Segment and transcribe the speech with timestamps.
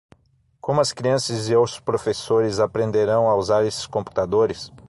[0.59, 4.71] Como as crianças e os professores aprenderão a usar esses computadores?